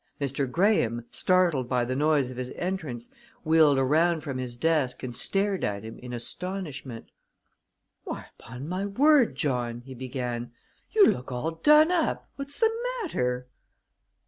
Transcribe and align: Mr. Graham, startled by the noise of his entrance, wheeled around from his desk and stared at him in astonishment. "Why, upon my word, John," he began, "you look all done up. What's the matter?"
Mr. 0.19 0.51
Graham, 0.51 1.05
startled 1.11 1.69
by 1.69 1.85
the 1.85 1.95
noise 1.95 2.31
of 2.31 2.37
his 2.37 2.49
entrance, 2.55 3.09
wheeled 3.43 3.77
around 3.77 4.21
from 4.23 4.39
his 4.39 4.57
desk 4.57 5.03
and 5.03 5.15
stared 5.15 5.63
at 5.63 5.83
him 5.83 5.99
in 5.99 6.11
astonishment. 6.11 7.11
"Why, 8.03 8.25
upon 8.39 8.67
my 8.67 8.87
word, 8.87 9.35
John," 9.35 9.81
he 9.81 9.93
began, 9.93 10.53
"you 10.91 11.05
look 11.05 11.31
all 11.31 11.51
done 11.51 11.91
up. 11.91 12.27
What's 12.35 12.59
the 12.59 12.71
matter?" 13.03 13.45